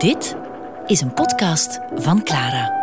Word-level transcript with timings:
Dit 0.00 0.36
is 0.86 1.00
een 1.00 1.14
podcast 1.14 1.78
van 1.94 2.22
Clara. 2.22 2.78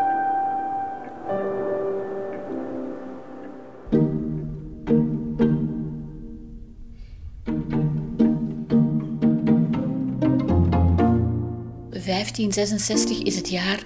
...1566 11.91 13.23
is 13.23 13.35
het 13.35 13.49
jaar 13.49 13.83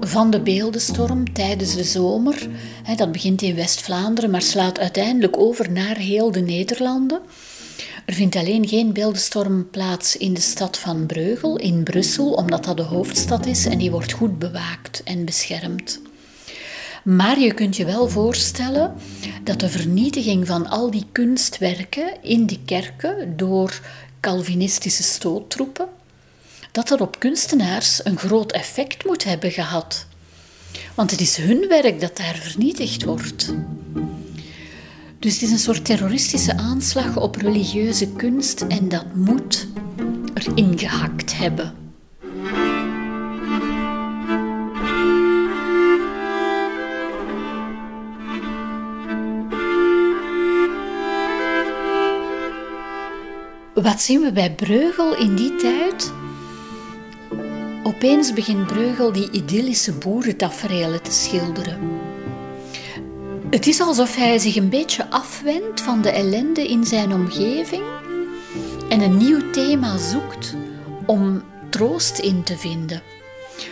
van 0.00 0.30
de 0.30 0.40
beeldenstorm 0.40 1.32
tijdens 1.32 1.74
de 1.74 1.84
zomer. 1.84 2.48
Dat 2.96 3.12
begint 3.12 3.42
in 3.42 3.54
West-Vlaanderen, 3.54 4.30
maar 4.30 4.42
slaat 4.42 4.78
uiteindelijk 4.78 5.36
over 5.38 5.72
naar 5.72 5.96
heel 5.96 6.30
de 6.30 6.40
Nederlanden. 6.40 7.20
Er 8.06 8.14
vindt 8.14 8.36
alleen 8.36 8.68
geen 8.68 8.92
beeldenstorm 8.92 9.70
plaats 9.70 10.16
in 10.16 10.34
de 10.34 10.40
stad 10.40 10.78
van 10.78 11.06
Breugel, 11.06 11.56
in 11.56 11.82
Brussel, 11.82 12.32
omdat 12.32 12.64
dat 12.64 12.76
de 12.76 12.82
hoofdstad 12.82 13.46
is 13.46 13.66
en 13.66 13.78
die 13.78 13.90
wordt 13.90 14.12
goed 14.12 14.38
bewaakt 14.38 15.02
en 15.02 15.24
beschermd. 15.24 16.00
Maar 17.04 17.38
je 17.40 17.54
kunt 17.54 17.76
je 17.76 17.84
wel 17.84 18.08
voorstellen 18.08 18.94
dat 19.42 19.60
de 19.60 19.68
vernietiging 19.68 20.46
van 20.46 20.66
al 20.66 20.90
die 20.90 21.06
kunstwerken 21.12 22.22
in 22.22 22.46
die 22.46 22.60
kerken 22.64 23.36
door 23.36 23.80
Calvinistische 24.20 25.02
stoottroepen, 25.02 25.88
dat 26.72 26.88
dat 26.88 27.00
op 27.00 27.18
kunstenaars 27.18 28.04
een 28.04 28.18
groot 28.18 28.52
effect 28.52 29.04
moet 29.04 29.24
hebben 29.24 29.50
gehad. 29.50 30.06
Want 30.94 31.10
het 31.10 31.20
is 31.20 31.36
hun 31.36 31.68
werk 31.68 32.00
dat 32.00 32.16
daar 32.16 32.36
vernietigd 32.36 33.04
wordt. 33.04 33.54
Dus 35.18 35.32
het 35.32 35.42
is 35.42 35.50
een 35.50 35.58
soort 35.58 35.84
terroristische 35.84 36.56
aanslag 36.56 37.16
op 37.16 37.36
religieuze 37.36 38.12
kunst 38.12 38.60
en 38.60 38.88
dat 38.88 39.14
moet 39.14 39.68
erin 40.34 40.78
gehakt 40.78 41.38
hebben. 41.38 41.74
Wat 53.74 54.00
zien 54.00 54.20
we 54.20 54.32
bij 54.32 54.54
Breugel 54.54 55.16
in 55.16 55.34
die 55.34 55.56
tijd? 55.56 56.12
Opeens 57.82 58.32
begint 58.32 58.66
Breugel 58.66 59.12
die 59.12 59.30
idyllische 59.30 59.92
boerentaferelen 59.92 61.02
te 61.02 61.12
schilderen. 61.12 61.78
Het 63.56 63.66
is 63.66 63.80
alsof 63.80 64.16
hij 64.16 64.38
zich 64.38 64.56
een 64.56 64.68
beetje 64.68 65.10
afwendt 65.10 65.80
van 65.80 66.02
de 66.02 66.10
ellende 66.10 66.68
in 66.68 66.84
zijn 66.84 67.12
omgeving 67.12 67.82
en 68.88 69.00
een 69.00 69.16
nieuw 69.16 69.50
thema 69.50 69.98
zoekt 69.98 70.54
om 71.06 71.42
troost 71.70 72.18
in 72.18 72.42
te 72.42 72.56
vinden. 72.56 73.02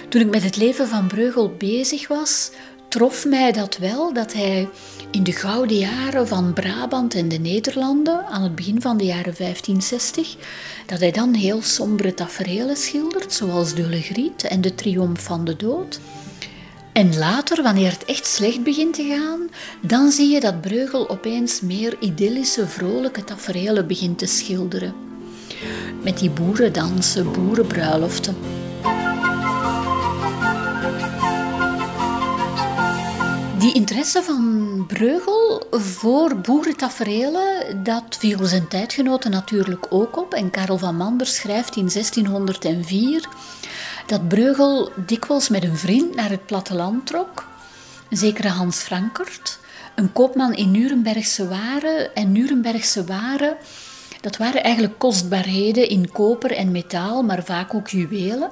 Toen 0.08 0.20
ik 0.20 0.30
met 0.30 0.42
het 0.42 0.56
leven 0.56 0.88
van 0.88 1.06
Breugel 1.06 1.54
bezig 1.58 2.08
was, 2.08 2.50
trof 2.88 3.24
mij 3.26 3.52
dat 3.52 3.76
wel 3.76 4.12
dat 4.12 4.32
hij 4.32 4.68
in 5.10 5.22
de 5.22 5.32
gouden 5.32 5.76
jaren 5.76 6.28
van 6.28 6.52
Brabant 6.52 7.14
en 7.14 7.28
de 7.28 7.38
Nederlanden, 7.38 8.26
aan 8.26 8.42
het 8.42 8.54
begin 8.54 8.80
van 8.80 8.96
de 8.96 9.04
jaren 9.04 9.34
1560, 9.36 10.36
dat 10.86 11.00
hij 11.00 11.10
dan 11.10 11.34
heel 11.34 11.62
sombere 11.62 12.14
tafereelen 12.14 12.76
schildert, 12.76 13.32
zoals 13.32 13.74
de 13.74 13.88
Legriet 13.88 14.44
en 14.44 14.60
de 14.60 14.74
Triomf 14.74 15.22
van 15.22 15.44
de 15.44 15.56
Dood. 15.56 16.00
En 16.94 17.18
later, 17.18 17.62
wanneer 17.62 17.90
het 17.90 18.04
echt 18.04 18.26
slecht 18.26 18.62
begint 18.62 18.94
te 18.94 19.04
gaan, 19.04 19.48
dan 19.80 20.10
zie 20.10 20.28
je 20.28 20.40
dat 20.40 20.60
Breugel 20.60 21.08
opeens 21.08 21.60
meer 21.60 21.96
idyllische, 22.00 22.66
vrolijke 22.66 23.24
tafereelen 23.24 23.86
begint 23.86 24.18
te 24.18 24.26
schilderen. 24.26 24.94
Met 26.02 26.18
die 26.18 26.30
boerendansen, 26.30 27.32
boerenbruiloften. 27.32 28.36
Die 33.58 33.74
interesse 33.74 34.22
van 34.22 34.84
Breugel 34.86 35.66
voor 35.70 36.36
boerentaferelen, 36.36 37.82
dat 37.82 38.16
viel 38.18 38.44
zijn 38.44 38.68
tijdgenoten 38.68 39.30
natuurlijk 39.30 39.86
ook 39.90 40.16
op. 40.16 40.34
En 40.34 40.50
Karel 40.50 40.78
van 40.78 40.96
Manders 40.96 41.34
schrijft 41.34 41.76
in 41.76 41.88
1604 41.92 43.28
dat 44.06 44.28
Breugel 44.28 44.92
dikwijls 45.06 45.48
met 45.48 45.64
een 45.64 45.76
vriend 45.76 46.14
naar 46.14 46.30
het 46.30 46.46
platteland 46.46 47.06
trok, 47.06 47.48
een 48.10 48.16
zekere 48.16 48.48
Hans 48.48 48.78
Frankert, 48.78 49.58
een 49.94 50.12
koopman 50.12 50.54
in 50.54 50.70
Nurembergse 50.70 51.48
waren. 51.48 52.14
En 52.14 52.32
Nurembergse 52.32 53.04
waren, 53.04 53.56
dat 54.20 54.36
waren 54.36 54.62
eigenlijk 54.62 54.98
kostbaarheden 54.98 55.88
in 55.88 56.12
koper 56.12 56.52
en 56.52 56.70
metaal, 56.70 57.22
maar 57.22 57.44
vaak 57.44 57.74
ook 57.74 57.88
juwelen. 57.88 58.50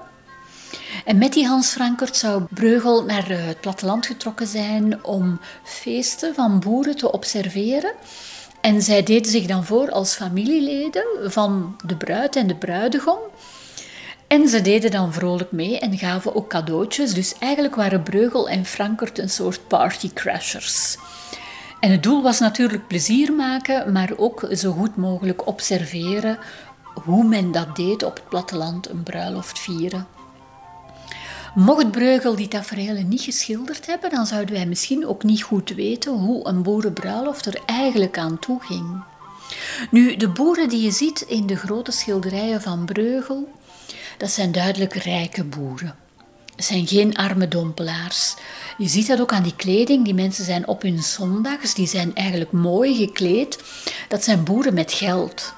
En 1.04 1.18
met 1.18 1.32
die 1.32 1.46
Hans 1.46 1.68
Frankert 1.68 2.16
zou 2.16 2.42
Breugel 2.50 3.04
naar 3.04 3.28
het 3.28 3.60
platteland 3.60 4.06
getrokken 4.06 4.46
zijn 4.46 5.04
om 5.04 5.40
feesten 5.64 6.34
van 6.34 6.60
boeren 6.60 6.96
te 6.96 7.12
observeren. 7.12 7.92
En 8.60 8.82
zij 8.82 9.02
deden 9.02 9.30
zich 9.30 9.46
dan 9.46 9.64
voor 9.64 9.90
als 9.90 10.14
familieleden 10.14 11.04
van 11.24 11.76
de 11.84 11.96
bruid 11.96 12.36
en 12.36 12.46
de 12.46 12.54
bruidegom. 12.54 13.18
En 14.32 14.48
ze 14.48 14.60
deden 14.60 14.90
dan 14.90 15.12
vrolijk 15.12 15.52
mee 15.52 15.78
en 15.78 15.98
gaven 15.98 16.34
ook 16.34 16.48
cadeautjes. 16.48 17.14
Dus 17.14 17.38
eigenlijk 17.38 17.74
waren 17.74 18.02
Breugel 18.02 18.48
en 18.48 18.64
Frankert 18.64 19.18
een 19.18 19.30
soort 19.30 19.68
partycrashers. 19.68 20.96
En 21.80 21.90
het 21.90 22.02
doel 22.02 22.22
was 22.22 22.38
natuurlijk 22.38 22.86
plezier 22.86 23.32
maken, 23.32 23.92
maar 23.92 24.12
ook 24.16 24.48
zo 24.52 24.72
goed 24.72 24.96
mogelijk 24.96 25.46
observeren 25.46 26.38
hoe 27.04 27.24
men 27.24 27.52
dat 27.52 27.76
deed 27.76 28.02
op 28.02 28.14
het 28.14 28.28
platteland, 28.28 28.88
een 28.88 29.02
bruiloft 29.02 29.58
vieren. 29.58 30.06
Mocht 31.54 31.90
Breugel 31.90 32.36
die 32.36 32.48
tafereelen 32.48 33.08
niet 33.08 33.22
geschilderd 33.22 33.86
hebben, 33.86 34.10
dan 34.10 34.26
zouden 34.26 34.54
wij 34.54 34.66
misschien 34.66 35.06
ook 35.06 35.22
niet 35.22 35.42
goed 35.42 35.70
weten 35.70 36.12
hoe 36.12 36.48
een 36.48 36.62
boerenbruiloft 36.62 37.46
er 37.46 37.60
eigenlijk 37.66 38.18
aan 38.18 38.38
toe 38.38 38.60
ging. 38.62 39.02
Nu, 39.90 40.16
de 40.16 40.28
boeren 40.28 40.68
die 40.68 40.82
je 40.82 40.90
ziet 40.90 41.20
in 41.20 41.46
de 41.46 41.56
grote 41.56 41.92
schilderijen 41.92 42.62
van 42.62 42.84
Breugel, 42.84 43.48
dat 44.22 44.30
zijn 44.30 44.52
duidelijk 44.52 44.94
rijke 44.94 45.44
boeren. 45.44 45.94
Het 46.56 46.64
zijn 46.64 46.86
geen 46.86 47.16
arme 47.16 47.48
dompelaars. 47.48 48.34
Je 48.78 48.88
ziet 48.88 49.06
dat 49.06 49.20
ook 49.20 49.32
aan 49.32 49.42
die 49.42 49.56
kleding. 49.56 50.04
Die 50.04 50.14
mensen 50.14 50.44
zijn 50.44 50.66
op 50.66 50.82
hun 50.82 51.02
zondags, 51.02 51.74
die 51.74 51.86
zijn 51.86 52.14
eigenlijk 52.14 52.52
mooi 52.52 52.94
gekleed. 52.94 53.58
Dat 54.08 54.24
zijn 54.24 54.44
boeren 54.44 54.74
met 54.74 54.92
geld. 54.92 55.54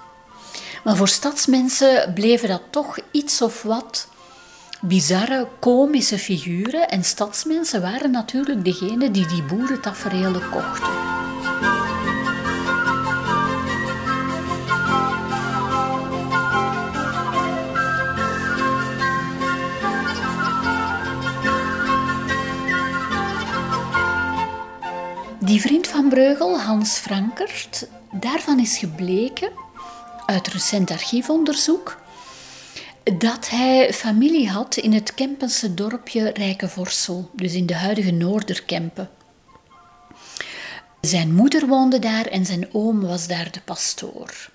Maar 0.85 0.97
voor 0.97 1.09
stadsmensen 1.09 2.13
bleven 2.15 2.49
dat 2.49 2.63
toch 2.71 2.99
iets 3.11 3.43
of 3.43 3.63
wat 3.63 4.09
bizarre, 4.81 5.49
komische 5.61 6.19
figuren. 6.19 6.89
En 6.89 7.05
stadsmensen 7.05 7.81
waren 7.81 8.11
natuurlijk 8.11 8.65
degene 8.65 9.11
die 9.11 9.27
die 9.27 9.43
boerentaferelen 9.43 10.51
kochten. 10.51 11.14
Die 25.45 25.61
vriend 25.61 25.87
van 25.87 26.09
Breugel, 26.09 26.61
Hans 26.61 26.99
Frankert, 26.99 27.89
daarvan 28.13 28.61
is 28.61 28.79
gebleken 28.79 29.51
uit 30.27 30.49
recent 30.49 30.91
archiefonderzoek 30.91 32.01
dat 33.19 33.49
hij 33.49 33.93
familie 33.93 34.49
had 34.49 34.77
in 34.77 34.93
het 34.93 35.15
Kempense 35.15 35.75
dorpje 35.75 36.31
Rijkenvorsel, 36.31 37.31
dus 37.33 37.55
in 37.55 37.67
de 37.67 37.75
huidige 37.75 38.11
Noorderkempen. 38.11 39.11
Zijn 41.01 41.35
moeder 41.35 41.67
woonde 41.67 41.99
daar 41.99 42.27
en 42.27 42.47
zijn 42.47 42.69
oom 42.73 43.01
was 43.01 43.27
daar 43.27 43.51
de 43.51 43.61
pastoor. 43.65 44.51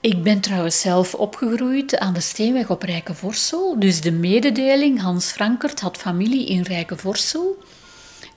Ik 0.00 0.22
ben 0.22 0.40
trouwens 0.40 0.80
zelf 0.80 1.14
opgegroeid 1.14 1.98
aan 1.98 2.14
de 2.14 2.20
Steenweg 2.20 2.70
op 2.70 2.82
Rijkenvorsel, 2.82 3.78
dus 3.78 4.00
de 4.00 4.12
mededeling 4.12 5.00
Hans 5.00 5.30
Frankert 5.30 5.80
had 5.80 5.96
familie 5.96 6.46
in 6.46 6.62
Rijkenvorsel 6.62 7.58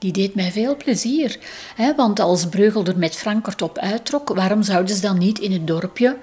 die 0.01 0.11
deed 0.11 0.35
mij 0.35 0.51
veel 0.51 0.77
plezier. 0.77 1.39
Hè? 1.75 1.95
Want 1.95 2.19
als 2.19 2.45
Breugel 2.45 2.85
er 2.85 2.97
met 2.97 3.15
Frankert 3.15 3.61
op 3.61 3.77
uittrok, 3.77 4.29
waarom 4.29 4.63
zouden 4.63 4.95
ze 4.95 5.01
dan 5.01 5.17
niet 5.17 5.39
in 5.39 5.51
het 5.51 5.67
dorpje 5.67 6.17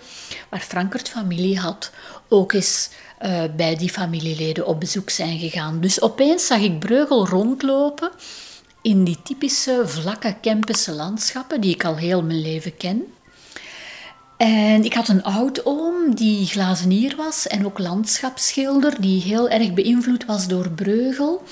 waar 0.48 0.60
Frankert 0.60 1.08
familie 1.08 1.58
had, 1.58 1.90
ook 2.28 2.52
eens 2.52 2.90
uh, 3.22 3.42
bij 3.56 3.76
die 3.76 3.90
familieleden 3.90 4.66
op 4.66 4.80
bezoek 4.80 5.10
zijn 5.10 5.38
gegaan? 5.38 5.80
Dus 5.80 6.00
opeens 6.00 6.46
zag 6.46 6.60
ik 6.60 6.78
Breugel 6.78 7.26
rondlopen 7.26 8.10
in 8.82 9.04
die 9.04 9.18
typische 9.22 9.82
vlakke 9.84 10.36
Kempische 10.40 10.92
landschappen 10.92 11.60
die 11.60 11.74
ik 11.74 11.84
al 11.84 11.96
heel 11.96 12.22
mijn 12.22 12.40
leven 12.40 12.76
ken. 12.76 13.04
En 14.36 14.84
ik 14.84 14.94
had 14.94 15.08
een 15.08 15.22
oud-oom 15.22 16.14
die 16.14 16.46
glazenier 16.46 17.16
was 17.16 17.46
en 17.46 17.66
ook 17.66 17.78
landschapsschilder, 17.78 19.00
die 19.00 19.22
heel 19.22 19.48
erg 19.48 19.74
beïnvloed 19.74 20.24
was 20.24 20.48
door 20.48 20.70
Breugel. 20.70 21.42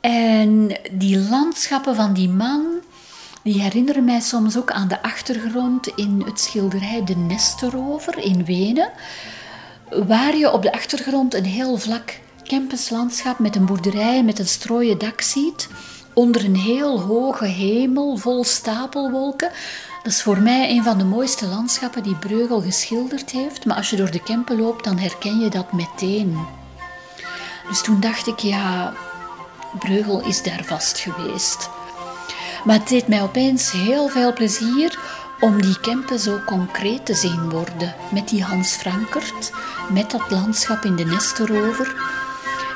En 0.00 0.76
die 0.90 1.18
landschappen 1.18 1.94
van 1.94 2.12
die 2.12 2.28
man, 2.28 2.66
die 3.42 3.62
herinneren 3.62 4.04
mij 4.04 4.20
soms 4.20 4.56
ook 4.56 4.70
aan 4.70 4.88
de 4.88 5.02
achtergrond 5.02 5.86
in 5.86 6.22
het 6.26 6.40
schilderij 6.40 7.04
De 7.04 7.16
Nesterover 7.16 8.18
in 8.18 8.44
Wenen. 8.44 8.90
waar 10.06 10.36
je 10.36 10.52
op 10.52 10.62
de 10.62 10.72
achtergrond 10.72 11.34
een 11.34 11.44
heel 11.44 11.78
vlak 11.78 12.18
campuslandschap 12.44 13.38
met 13.38 13.56
een 13.56 13.66
boerderij 13.66 14.24
met 14.24 14.38
een 14.38 14.48
strooien 14.48 14.98
dak 14.98 15.20
ziet, 15.20 15.68
onder 16.14 16.44
een 16.44 16.56
heel 16.56 17.00
hoge 17.00 17.46
hemel 17.46 18.16
vol 18.16 18.44
stapelwolken. 18.44 19.50
Dat 20.02 20.12
is 20.12 20.22
voor 20.22 20.38
mij 20.38 20.70
een 20.70 20.82
van 20.82 20.98
de 20.98 21.04
mooiste 21.04 21.46
landschappen 21.46 22.02
die 22.02 22.16
Breugel 22.16 22.60
geschilderd 22.60 23.30
heeft, 23.30 23.64
maar 23.64 23.76
als 23.76 23.90
je 23.90 23.96
door 23.96 24.10
de 24.10 24.22
Kempen 24.22 24.60
loopt, 24.60 24.84
dan 24.84 24.98
herken 24.98 25.40
je 25.40 25.50
dat 25.50 25.72
meteen. 25.72 26.38
Dus 27.68 27.82
toen 27.82 28.00
dacht 28.00 28.26
ik, 28.26 28.38
ja, 28.38 28.92
Breugel 29.78 30.22
is 30.22 30.42
daar 30.42 30.64
vast 30.64 30.98
geweest. 30.98 31.70
Maar 32.64 32.78
het 32.78 32.88
deed 32.88 33.08
mij 33.08 33.22
opeens 33.22 33.72
heel 33.72 34.08
veel 34.08 34.32
plezier 34.32 34.98
om 35.40 35.62
die 35.62 35.80
Kempen 35.80 36.18
zo 36.18 36.38
concreet 36.46 37.06
te 37.06 37.14
zien 37.14 37.50
worden. 37.50 37.94
Met 38.12 38.28
die 38.28 38.44
Hans 38.44 38.72
Frankert, 38.72 39.52
met 39.90 40.10
dat 40.10 40.30
landschap 40.30 40.84
in 40.84 40.96
de 40.96 41.04
Nesterover. 41.04 41.94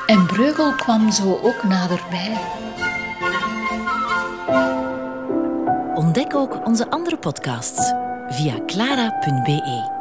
En 0.07 0.27
Breugel 0.27 0.73
kwam 0.73 1.11
zo 1.11 1.41
ook 1.43 1.63
naderbij. 1.63 2.39
Ontdek 5.95 6.35
ook 6.35 6.67
onze 6.67 6.91
andere 6.91 7.17
podcasts 7.17 7.93
via 8.29 8.55
clara.be. 8.67 9.93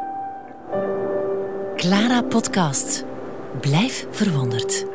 Clara 1.76 2.22
Podcast. 2.22 3.04
Blijf 3.60 4.06
verwonderd. 4.10 4.93